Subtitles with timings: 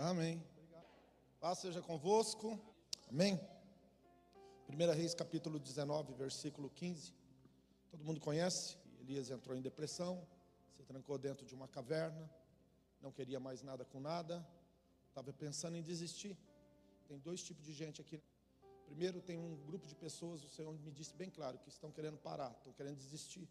[0.00, 0.40] Amém.
[1.40, 2.56] Paz seja convosco.
[3.08, 3.34] Amém.
[4.68, 7.12] 1 Reis capítulo 19, versículo 15.
[7.90, 8.78] Todo mundo conhece?
[9.00, 10.24] Elias entrou em depressão,
[10.76, 12.30] se trancou dentro de uma caverna,
[13.02, 14.46] não queria mais nada com nada,
[15.08, 16.38] estava pensando em desistir.
[17.08, 18.22] Tem dois tipos de gente aqui.
[18.86, 22.18] Primeiro, tem um grupo de pessoas, o Senhor me disse bem claro, que estão querendo
[22.18, 23.48] parar, estão querendo desistir.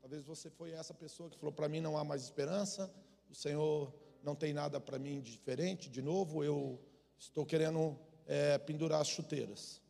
[0.00, 2.88] Talvez você foi essa pessoa que falou para mim não há mais esperança,
[3.28, 6.80] o Senhor não tem nada para mim diferente, de novo, eu
[7.16, 9.80] estou querendo é, pendurar as chuteiras.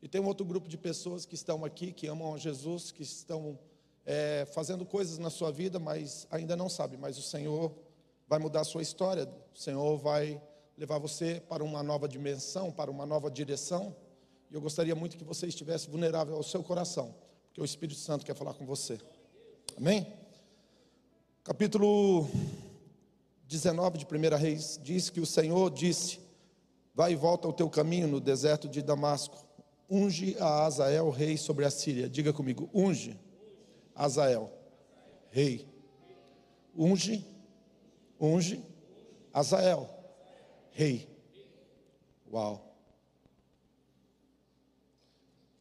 [0.00, 3.02] E tem um outro grupo de pessoas que estão aqui, que amam a Jesus, que
[3.02, 3.58] estão
[4.06, 6.96] é, fazendo coisas na sua vida, mas ainda não sabe.
[6.96, 7.74] Mas o Senhor
[8.28, 10.40] vai mudar a sua história, o Senhor vai
[10.78, 13.96] levar você para uma nova dimensão, para uma nova direção.
[14.52, 17.12] E eu gostaria muito que você estivesse vulnerável ao seu coração,
[17.46, 18.98] porque o Espírito Santo quer falar com você.
[19.76, 20.06] Amém?
[21.42, 22.28] Capítulo
[23.46, 26.20] 19 de 1 Reis diz que o Senhor disse:
[26.94, 29.44] Vai e volta ao teu caminho no deserto de Damasco
[29.88, 32.08] unge a Azael, rei sobre a Síria.
[32.08, 33.18] Diga comigo, unge
[33.94, 34.50] Azael,
[35.30, 35.68] rei.
[36.76, 37.24] Unge,
[38.20, 38.62] unge
[39.32, 39.88] Azael,
[40.72, 41.08] rei.
[42.30, 42.72] Uau.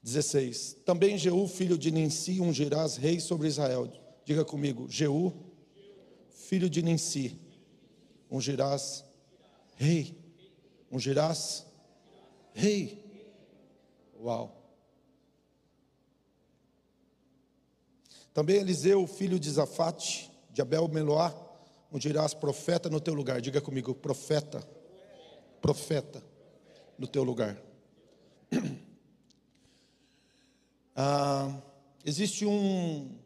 [0.01, 0.77] 16.
[0.83, 3.91] Também Jeú, filho de Ninsi, ungirás rei sobre Israel.
[4.25, 5.33] Diga comigo, Jeú,
[6.29, 7.39] filho de Ninsi,
[8.33, 9.05] ungirás
[9.75, 10.17] rei.
[10.91, 11.65] Ungirás
[12.51, 12.99] rei.
[14.19, 14.59] Uau.
[18.33, 21.31] Também Eliseu, filho de Zafate, de Abel Meloá,
[21.91, 23.39] ungirás profeta no teu lugar.
[23.39, 24.67] Diga comigo, profeta.
[25.61, 26.23] Profeta
[26.97, 27.55] no teu lugar.
[30.95, 31.59] Ah,
[32.05, 33.17] existe um,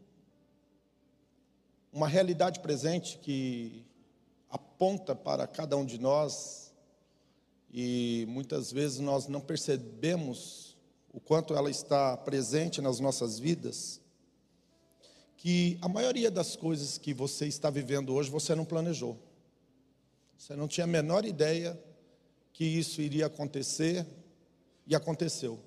[1.91, 3.85] uma realidade presente que
[4.77, 6.71] aponta para cada um de nós
[7.73, 10.77] e muitas vezes nós não percebemos
[11.11, 13.99] o quanto ela está presente nas nossas vidas,
[15.35, 19.17] que a maioria das coisas que você está vivendo hoje você não planejou.
[20.37, 21.77] Você não tinha a menor ideia
[22.53, 24.05] que isso iria acontecer
[24.85, 25.59] e aconteceu.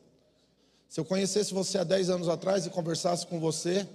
[0.89, 3.89] Se eu conhecesse você há 10 anos atrás e conversasse com você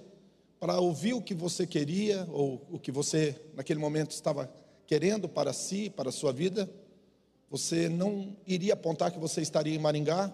[0.60, 4.52] para ouvir o que você queria ou o que você naquele momento estava
[4.86, 6.70] querendo para si, para a sua vida,
[7.50, 10.32] você não iria apontar que você estaria em Maringá,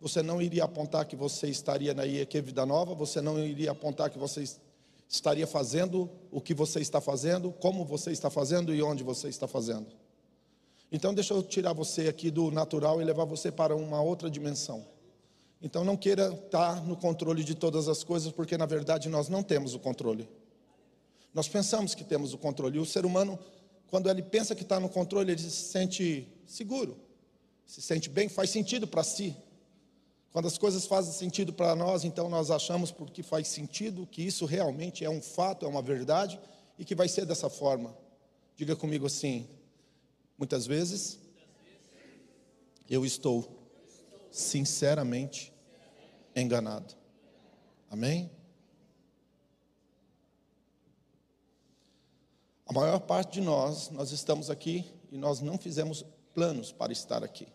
[0.00, 4.10] você não iria apontar que você estaria na IEQ Vida Nova, você não iria apontar
[4.10, 4.44] que você
[5.08, 9.48] estaria fazendo o que você está fazendo, como você está fazendo e onde você está
[9.48, 9.86] fazendo.
[10.92, 14.86] Então, deixa eu tirar você aqui do natural e levar você para uma outra dimensão.
[15.60, 19.42] Então, não queira estar no controle de todas as coisas, porque na verdade nós não
[19.42, 20.28] temos o controle.
[21.34, 22.78] Nós pensamos que temos o controle.
[22.78, 23.38] O ser humano,
[23.90, 26.98] quando ele pensa que está no controle, ele se sente seguro,
[27.66, 29.34] se sente bem, faz sentido para si.
[30.30, 34.44] Quando as coisas fazem sentido para nós, então nós achamos porque faz sentido que isso
[34.44, 36.38] realmente é um fato, é uma verdade
[36.78, 37.96] e que vai ser dessa forma.
[38.56, 39.48] Diga comigo assim:
[40.36, 41.18] muitas vezes
[42.88, 43.48] eu estou
[44.30, 45.52] sinceramente
[46.36, 46.94] enganado.
[47.90, 48.30] Amém?
[52.68, 57.24] A maior parte de nós, nós estamos aqui e nós não fizemos planos para estar
[57.24, 57.48] aqui.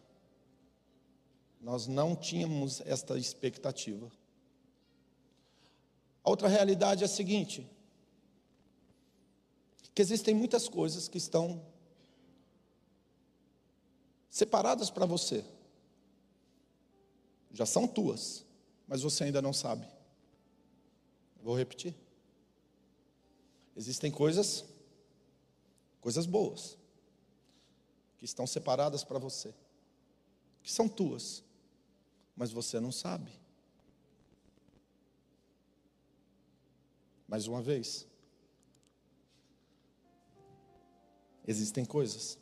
[1.61, 4.11] Nós não tínhamos esta expectativa.
[6.23, 7.69] A outra realidade é a seguinte:
[9.93, 11.63] que existem muitas coisas que estão
[14.31, 15.45] separadas para você.
[17.51, 18.43] Já são tuas,
[18.87, 19.87] mas você ainda não sabe.
[21.43, 21.93] Vou repetir.
[23.75, 24.65] Existem coisas,
[26.03, 26.77] coisas boas,
[28.17, 29.55] que estão separadas para você,
[30.61, 31.41] que são tuas,
[32.35, 33.31] mas você não sabe.
[37.25, 38.05] Mais uma vez,
[41.47, 42.37] existem coisas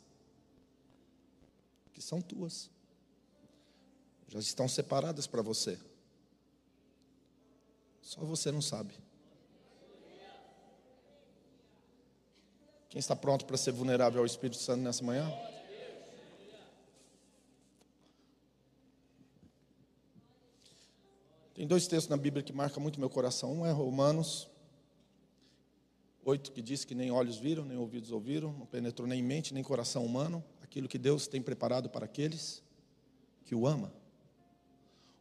[1.92, 2.68] que são tuas,
[4.26, 5.78] já estão separadas para você,
[8.00, 8.98] só você não sabe.
[12.92, 15.26] Quem está pronto para ser vulnerável ao Espírito Santo nessa manhã?
[21.54, 23.50] Tem dois textos na Bíblia que marcam muito meu coração.
[23.50, 24.46] Um é Romanos
[26.22, 29.62] 8, que diz que nem olhos viram, nem ouvidos ouviram, não penetrou nem mente, nem
[29.62, 32.62] coração humano, aquilo que Deus tem preparado para aqueles
[33.46, 33.90] que o ama.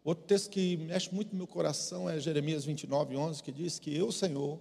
[0.03, 4.11] Outro texto que mexe muito meu coração é Jeremias 29, 11, que diz que eu,
[4.11, 4.59] Senhor,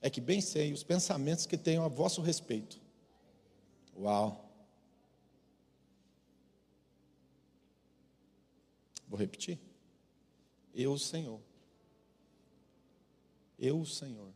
[0.00, 2.80] é que bem sei os pensamentos que tenho a vosso respeito.
[3.96, 4.48] Uau!
[9.06, 9.58] Vou repetir.
[10.74, 11.40] Eu, Senhor.
[13.58, 14.32] Eu, Senhor.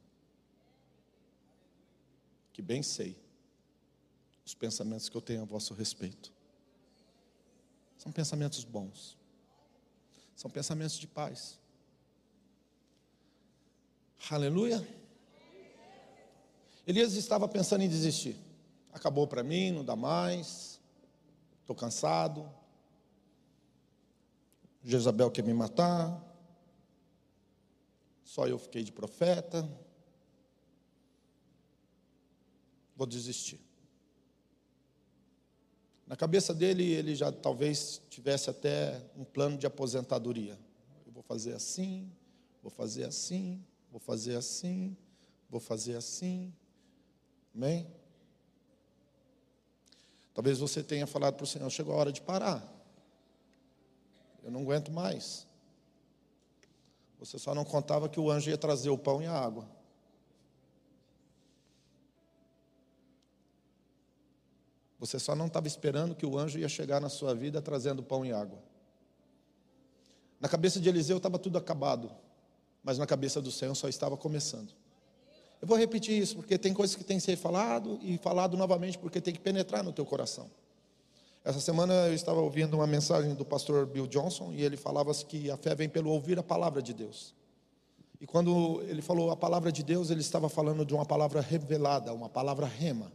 [2.52, 3.16] Que bem sei
[4.44, 6.32] os pensamentos que eu tenho a vosso respeito.
[7.96, 9.16] São pensamentos bons.
[10.36, 11.58] São pensamentos de paz.
[14.30, 14.86] Aleluia.
[16.86, 18.36] Elias estava pensando em desistir.
[18.92, 20.80] Acabou para mim, não dá mais.
[21.60, 22.48] Estou cansado.
[24.82, 26.22] Jezabel quer me matar.
[28.22, 29.68] Só eu fiquei de profeta.
[32.94, 33.60] Vou desistir.
[36.06, 40.58] Na cabeça dele, ele já talvez tivesse até um plano de aposentadoria.
[41.06, 42.12] Eu vou fazer assim,
[42.62, 44.96] vou fazer assim, vou fazer assim,
[45.48, 46.52] vou fazer assim.
[47.54, 47.86] Amém?
[50.34, 52.66] Talvez você tenha falado para o Senhor: chegou a hora de parar.
[54.42, 55.46] Eu não aguento mais.
[57.18, 59.66] Você só não contava que o anjo ia trazer o pão e a água.
[64.98, 68.24] Você só não estava esperando que o anjo ia chegar na sua vida trazendo pão
[68.24, 68.58] e água.
[70.40, 72.10] Na cabeça de Eliseu estava tudo acabado,
[72.82, 74.74] mas na cabeça do Senhor só estava começando.
[75.64, 78.98] Eu vou repetir isso porque tem coisas que tem que ser falado e falado novamente
[78.98, 80.50] porque tem que penetrar no teu coração.
[81.42, 85.50] Essa semana eu estava ouvindo uma mensagem do pastor Bill Johnson e ele falava que
[85.50, 87.34] a fé vem pelo ouvir a palavra de Deus.
[88.20, 92.12] E quando ele falou a palavra de Deus, ele estava falando de uma palavra revelada,
[92.12, 93.10] uma palavra rema.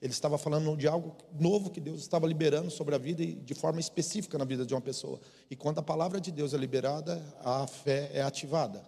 [0.00, 3.52] Ele estava falando de algo novo que Deus estava liberando sobre a vida e de
[3.52, 5.20] forma específica na vida de uma pessoa.
[5.50, 8.82] E quando a palavra de Deus é liberada, a fé é ativada.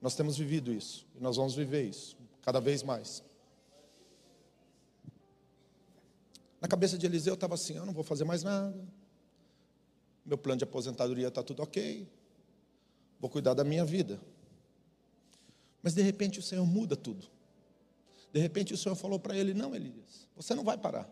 [0.00, 3.22] Nós temos vivido isso e nós vamos viver isso cada vez mais.
[6.60, 8.76] Na cabeça de Eliseu estava assim: eu não vou fazer mais nada.
[10.24, 12.08] Meu plano de aposentadoria está tudo ok.
[13.18, 14.20] Vou cuidar da minha vida.
[15.82, 17.26] Mas de repente o Senhor muda tudo.
[18.32, 21.08] De repente o Senhor falou para ele: Não, Elias, você não vai parar.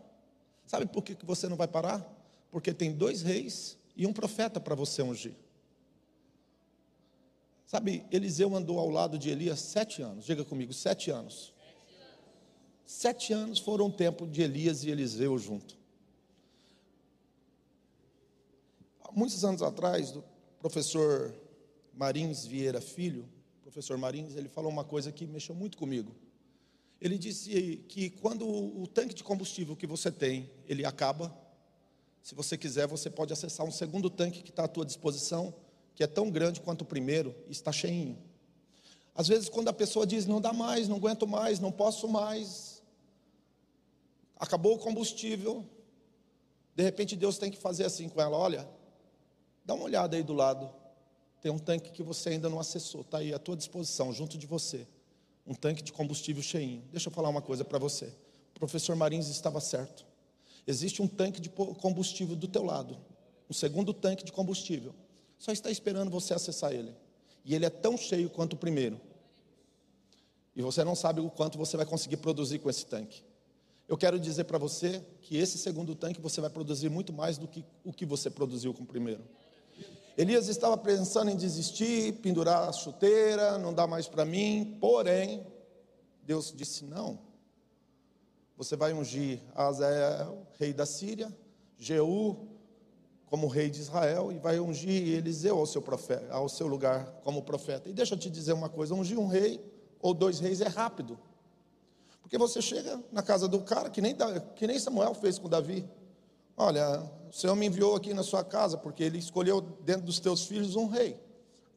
[0.66, 2.06] Sabe por que você não vai parar?
[2.50, 5.34] Porque tem dois reis e um profeta para você ungir.
[7.68, 10.24] Sabe, Eliseu andou ao lado de Elias sete anos.
[10.24, 11.52] Diga comigo, sete anos.
[12.86, 15.76] Sete anos foram o tempo de Elias e Eliseu junto.
[19.12, 20.24] Muitos anos atrás, o
[20.58, 21.34] professor
[21.92, 23.28] Marins Vieira Filho,
[23.60, 26.16] professor Marins, ele falou uma coisa que mexeu muito comigo.
[26.98, 31.38] Ele disse que quando o tanque de combustível que você tem, ele acaba,
[32.22, 35.54] se você quiser, você pode acessar um segundo tanque que está à tua disposição,
[35.98, 38.16] que é tão grande quanto o primeiro, está cheinho.
[39.16, 42.80] Às vezes, quando a pessoa diz, não dá mais, não aguento mais, não posso mais,
[44.36, 45.66] acabou o combustível,
[46.76, 48.68] de repente Deus tem que fazer assim com ela: olha,
[49.64, 50.72] dá uma olhada aí do lado,
[51.40, 54.46] tem um tanque que você ainda não acessou, está aí à tua disposição, junto de
[54.46, 54.86] você
[55.44, 56.84] um tanque de combustível cheinho.
[56.92, 58.14] Deixa eu falar uma coisa para você.
[58.54, 60.06] O professor Marins estava certo.
[60.64, 62.96] Existe um tanque de combustível do teu lado,
[63.50, 64.94] um segundo tanque de combustível.
[65.38, 66.94] Só está esperando você acessar ele.
[67.44, 69.00] E ele é tão cheio quanto o primeiro.
[70.54, 73.22] E você não sabe o quanto você vai conseguir produzir com esse tanque.
[73.86, 77.48] Eu quero dizer para você que esse segundo tanque você vai produzir muito mais do
[77.48, 79.24] que o que você produziu com o primeiro.
[80.16, 85.46] Elias estava pensando em desistir, pendurar a chuteira, não dá mais para mim, porém,
[86.24, 87.20] Deus disse: não.
[88.56, 91.32] Você vai ungir Azael, rei da Síria,
[91.78, 92.48] Jeú,
[93.28, 97.42] como rei de Israel, e vai ungir Eliseu ao seu, profeta, ao seu lugar como
[97.42, 97.88] profeta.
[97.88, 99.60] E deixa eu te dizer uma coisa: ungir um rei
[100.00, 101.18] ou dois reis é rápido.
[102.22, 104.16] Porque você chega na casa do cara, que nem,
[104.56, 105.88] que nem Samuel fez com Davi.
[106.56, 110.44] Olha, o Senhor me enviou aqui na sua casa, porque Ele escolheu dentro dos teus
[110.44, 111.18] filhos um rei.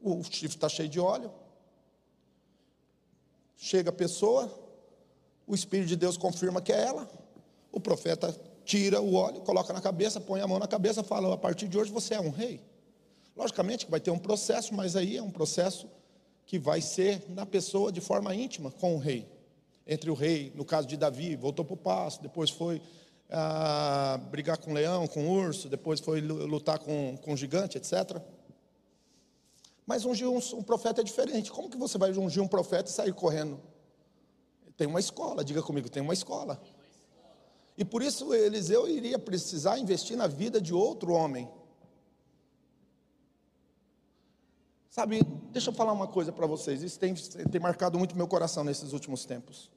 [0.02, 1.32] O chifre está cheio de óleo.
[3.56, 4.52] Chega a pessoa,
[5.46, 7.10] o Espírito de Deus confirma que é ela.
[7.72, 11.38] O profeta tira o óleo, coloca na cabeça, põe a mão na cabeça, fala: a
[11.38, 12.62] partir de hoje você é um rei.
[13.36, 15.90] Logicamente que vai ter um processo, mas aí é um processo
[16.46, 19.28] que vai ser na pessoa de forma íntima com o rei.
[19.88, 22.82] Entre o rei, no caso de Davi, voltou para o passo, depois foi
[23.30, 28.22] a brigar com leão, com urso, depois foi lutar com, com gigante, etc.
[29.86, 31.52] Mas ungir um, um profeta é diferente.
[31.52, 33.60] Como que você vai ungir um profeta e sair correndo?
[34.76, 36.62] Tem uma escola, diga comigo, tem uma escola.
[37.82, 41.52] E por isso Eliseu iria precisar investir na vida de outro homem.
[44.88, 48.64] Sabe, deixa eu falar uma coisa para vocês, isso tem, tem marcado muito meu coração
[48.64, 49.72] nesses últimos tempos.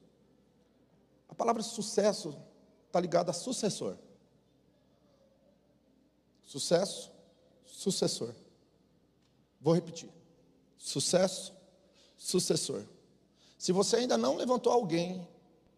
[1.27, 2.37] A palavra sucesso
[2.85, 3.97] está ligado a sucessor.
[6.43, 7.11] Sucesso,
[7.65, 8.35] sucessor.
[9.59, 10.11] Vou repetir:
[10.77, 11.55] sucesso,
[12.15, 12.83] sucessor.
[13.57, 15.27] Se você ainda não levantou alguém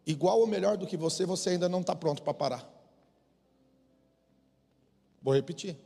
[0.07, 2.73] igual ou melhor do que você, você ainda não está pronto para parar.
[5.21, 5.77] Vou repetir.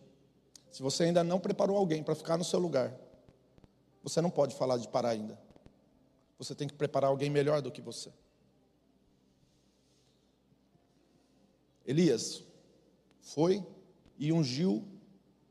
[0.71, 2.95] Se você ainda não preparou alguém para ficar no seu lugar,
[4.03, 5.37] você não pode falar de parar ainda.
[6.37, 8.11] Você tem que preparar alguém melhor do que você.
[11.83, 12.43] Elias
[13.21, 13.65] foi
[14.19, 14.87] e ungiu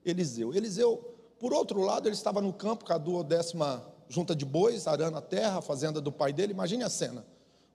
[0.05, 0.55] Eliseu.
[0.55, 0.97] Eliseu,
[1.41, 5.23] por outro lado, ele estava no campo com a duodécima junta de bois, arando a
[5.23, 6.53] terra, a fazenda do pai dele.
[6.53, 7.27] Imagine a cena.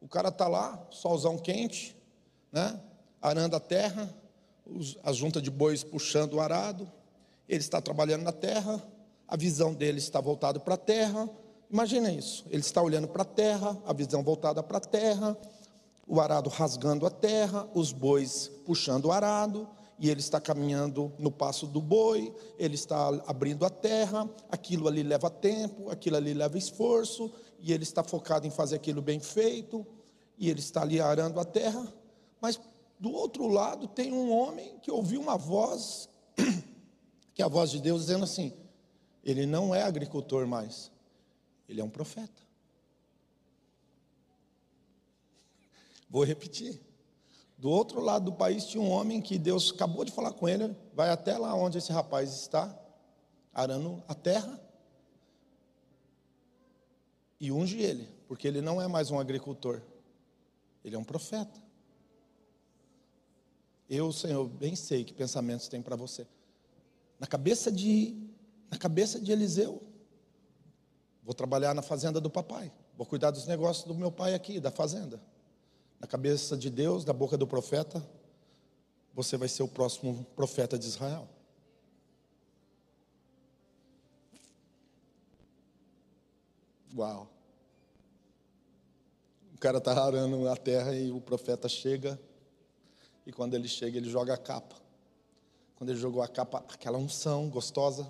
[0.06, 1.98] O cara está lá, solzão quente,
[2.52, 2.80] né?
[3.20, 4.08] arando a terra,
[5.02, 6.88] as juntas de bois puxando o arado.
[7.50, 8.80] Ele está trabalhando na terra,
[9.28, 11.28] a visão dele está voltada para a terra.
[11.72, 12.46] Imagina isso.
[12.52, 15.36] Ele está olhando para a terra, a visão voltada para a terra,
[16.08, 21.32] o arado rasgando a terra, os bois puxando o arado, e ele está caminhando no
[21.32, 26.60] passo do boi, ele está abrindo a terra, aquilo ali leva tempo, aquilo ali leva
[26.60, 29.84] esforço, e ele está focado em fazer aquilo bem feito,
[30.38, 31.92] e ele está ali arando a terra,
[32.42, 32.60] mas
[33.00, 36.10] do outro lado tem um homem que ouviu uma voz,
[37.34, 38.54] que é a voz de Deus dizendo assim:
[39.24, 40.92] ele não é agricultor mais,
[41.68, 42.44] ele é um profeta.
[46.10, 46.80] Vou repetir.
[47.58, 50.76] Do outro lado do país tinha um homem que Deus acabou de falar com ele,
[50.94, 52.78] vai até lá onde esse rapaz está,
[53.54, 54.60] arando a terra,
[57.40, 59.82] e unge ele, porque ele não é mais um agricultor,
[60.86, 61.62] ele é um profeta.
[63.90, 66.26] Eu, Senhor, bem sei que pensamentos tem para você.
[67.20, 68.16] Na cabeça de
[68.72, 69.82] na cabeça de Eliseu,
[71.24, 74.72] vou trabalhar na fazenda do papai, vou cuidar dos negócios do meu pai aqui, da
[74.72, 75.22] fazenda
[76.00, 78.06] na cabeça de Deus, da boca do profeta,
[79.14, 81.28] você vai ser o próximo profeta de Israel.
[86.96, 87.35] Uau.
[89.66, 92.20] Cara está arando a terra e o profeta chega.
[93.26, 94.76] E quando ele chega, ele joga a capa.
[95.76, 98.08] Quando ele jogou a capa, aquela unção gostosa,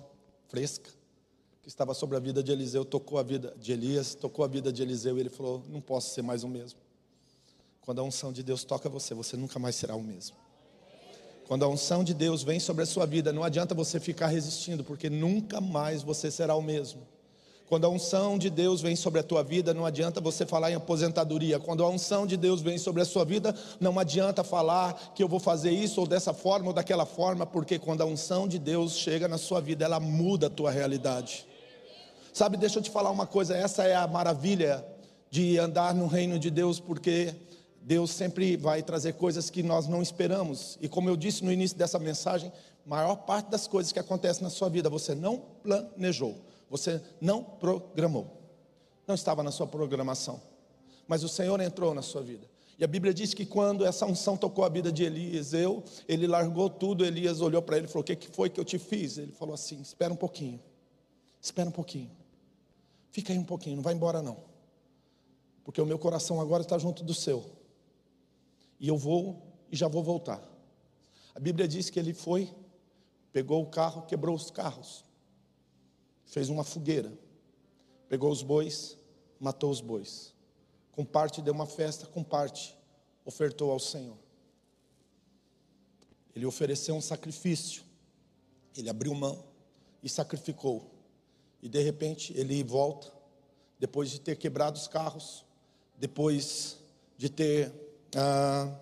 [0.48, 0.90] fresca,
[1.62, 4.70] que estava sobre a vida de Eliseu, tocou a vida de Elias, tocou a vida
[4.70, 6.78] de Eliseu, e ele falou: Não posso ser mais o mesmo.
[7.80, 10.36] Quando a unção de Deus toca você, você nunca mais será o mesmo.
[11.48, 14.84] Quando a unção de Deus vem sobre a sua vida, não adianta você ficar resistindo,
[14.84, 17.15] porque nunca mais você será o mesmo.
[17.68, 20.74] Quando a unção de Deus vem sobre a tua vida, não adianta você falar em
[20.74, 21.58] aposentadoria.
[21.58, 25.28] Quando a unção de Deus vem sobre a sua vida, não adianta falar que eu
[25.28, 28.96] vou fazer isso ou dessa forma ou daquela forma, porque quando a unção de Deus
[28.96, 31.46] chega na sua vida, ela muda a tua realidade.
[32.32, 34.86] Sabe, deixa eu te falar uma coisa, essa é a maravilha
[35.30, 37.34] de andar no reino de Deus, porque
[37.82, 40.78] Deus sempre vai trazer coisas que nós não esperamos.
[40.80, 42.52] E como eu disse no início dessa mensagem,
[42.84, 46.36] maior parte das coisas que acontecem na sua vida você não planejou,
[46.68, 48.42] você não programou.
[49.06, 50.40] Não estava na sua programação.
[51.06, 52.48] Mas o Senhor entrou na sua vida.
[52.78, 56.68] E a Bíblia diz que quando essa unção tocou a vida de Eliseu, ele largou
[56.68, 59.16] tudo, Elias olhou para ele e falou: O que foi que eu te fiz?
[59.16, 60.60] Ele falou assim: Espera um pouquinho,
[61.40, 62.10] espera um pouquinho,
[63.10, 64.36] fica aí um pouquinho, não vai embora não,
[65.64, 67.44] porque o meu coração agora está junto do seu
[68.78, 69.42] e eu vou
[69.72, 70.42] e já vou voltar.
[71.34, 72.52] A Bíblia diz que ele foi,
[73.32, 75.02] pegou o carro, quebrou os carros,
[76.26, 77.12] fez uma fogueira,
[78.08, 78.98] pegou os bois,
[79.40, 80.34] matou os bois.
[80.92, 82.76] Com parte deu uma festa, com parte
[83.24, 84.16] ofertou ao Senhor.
[86.34, 87.82] Ele ofereceu um sacrifício,
[88.76, 89.42] ele abriu mão
[90.02, 90.90] e sacrificou.
[91.62, 93.12] E de repente ele volta,
[93.78, 95.44] depois de ter quebrado os carros,
[95.98, 96.78] depois
[97.16, 97.72] de ter
[98.14, 98.78] ah,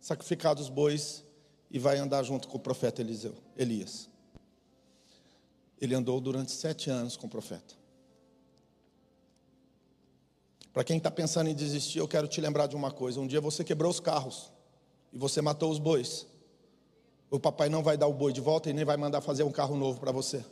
[0.00, 1.24] sacrificado os bois
[1.70, 4.08] e vai andar junto com o profeta Eliseu, Elias.
[5.80, 7.74] Ele andou durante sete anos com o profeta.
[10.72, 13.40] Para quem está pensando em desistir, eu quero te lembrar de uma coisa: um dia
[13.40, 14.50] você quebrou os carros
[15.12, 16.26] e você matou os bois.
[17.30, 19.50] O papai não vai dar o boi de volta e nem vai mandar fazer um
[19.50, 20.44] carro novo para você.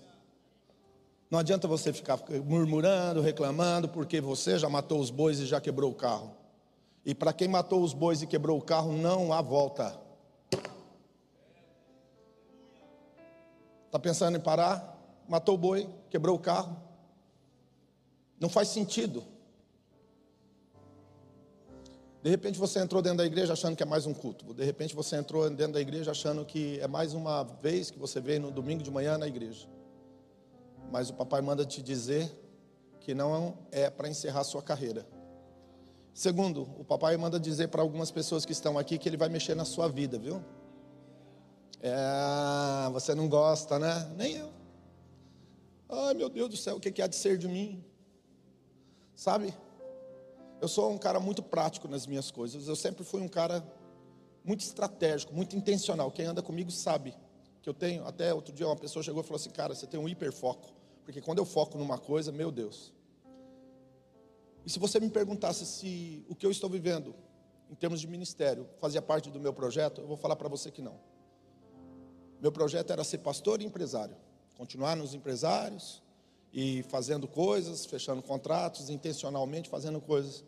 [1.30, 5.90] Não adianta você ficar murmurando, reclamando, porque você já matou os bois e já quebrou
[5.90, 6.34] o carro.
[7.04, 10.00] E para quem matou os bois e quebrou o carro, não há volta.
[13.86, 14.93] Está pensando em parar?
[15.28, 16.76] Matou o boi, quebrou o carro.
[18.38, 19.24] Não faz sentido.
[22.22, 24.54] De repente você entrou dentro da igreja achando que é mais um culto.
[24.54, 28.18] De repente você entrou dentro da igreja achando que é mais uma vez que você
[28.18, 29.68] veio no domingo de manhã na igreja.
[30.90, 32.30] Mas o papai manda te dizer
[32.98, 35.06] que não é para encerrar sua carreira.
[36.14, 39.54] Segundo, o papai manda dizer para algumas pessoas que estão aqui que ele vai mexer
[39.54, 40.42] na sua vida, viu?
[41.82, 44.10] É, você não gosta, né?
[44.16, 44.43] Nem eu.
[45.94, 47.84] Ai meu Deus do céu, o que há de ser de mim?
[49.14, 49.54] Sabe?
[50.60, 52.66] Eu sou um cara muito prático nas minhas coisas.
[52.66, 53.64] Eu sempre fui um cara
[54.44, 56.10] muito estratégico, muito intencional.
[56.10, 57.14] Quem anda comigo sabe
[57.62, 58.04] que eu tenho.
[58.06, 60.72] Até outro dia uma pessoa chegou e falou assim: Cara, você tem um hiperfoco.
[61.04, 62.92] Porque quando eu foco numa coisa, meu Deus.
[64.64, 67.14] E se você me perguntasse se o que eu estou vivendo,
[67.70, 70.80] em termos de ministério, fazia parte do meu projeto, eu vou falar para você que
[70.80, 70.98] não.
[72.40, 74.16] Meu projeto era ser pastor e empresário.
[74.56, 76.02] Continuar nos empresários
[76.52, 80.44] e fazendo coisas, fechando contratos, intencionalmente fazendo coisas.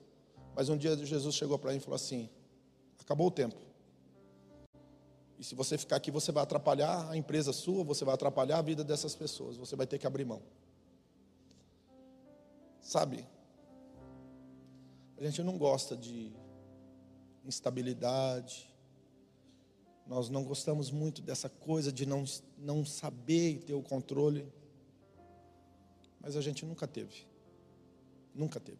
[0.54, 2.28] Mas um dia Jesus chegou para mim e falou assim:
[3.00, 3.56] acabou o tempo.
[5.38, 8.62] E se você ficar aqui, você vai atrapalhar a empresa sua, você vai atrapalhar a
[8.62, 10.40] vida dessas pessoas, você vai ter que abrir mão.
[12.80, 13.26] Sabe?
[15.18, 16.32] A gente não gosta de
[17.44, 18.68] instabilidade.
[20.06, 22.24] Nós não gostamos muito dessa coisa de não,
[22.58, 24.46] não saber ter o controle.
[26.20, 27.26] Mas a gente nunca teve.
[28.34, 28.78] Nunca teve.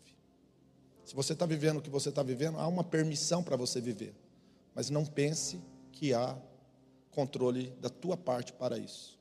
[1.04, 4.14] Se você está vivendo o que você está vivendo, há uma permissão para você viver.
[4.74, 5.60] Mas não pense
[5.92, 6.36] que há
[7.10, 9.18] controle da tua parte para isso.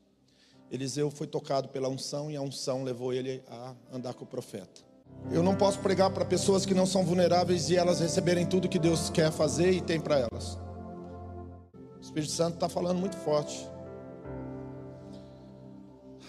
[0.69, 4.81] Eliseu foi tocado pela unção e a unção levou ele a andar com o profeta.
[5.31, 8.79] Eu não posso pregar para pessoas que não são vulneráveis e elas receberem tudo que
[8.79, 10.64] Deus quer fazer e tem para elas.
[12.15, 13.69] Espírito Santo está falando muito forte.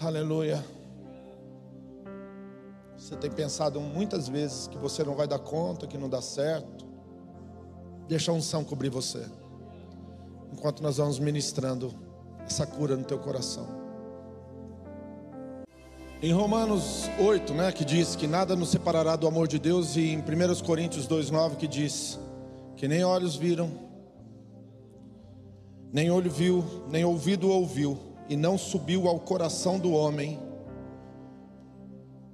[0.01, 0.61] Aleluia.
[2.97, 6.85] Você tem pensado muitas vezes que você não vai dar conta, que não dá certo.
[8.05, 9.25] Deixa a unção cobrir você.
[10.51, 11.93] Enquanto nós vamos ministrando
[12.45, 13.65] essa cura no teu coração.
[16.21, 20.09] Em Romanos 8, né, que diz que nada nos separará do amor de Deus, e
[20.09, 22.19] em 1 Coríntios 2,9 que diz
[22.75, 23.86] que nem olhos viram,
[25.91, 27.97] nem olho viu, nem ouvido ouviu,
[28.29, 30.39] e não subiu ao coração do homem,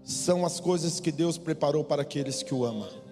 [0.04, 3.03] são as coisas que Deus preparou para aqueles que o amam.